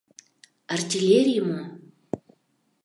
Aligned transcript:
Артиллерий 0.73 1.41
мо? 1.49 1.61